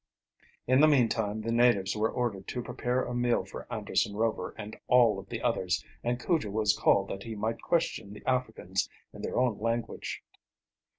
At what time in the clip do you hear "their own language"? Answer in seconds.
9.21-10.23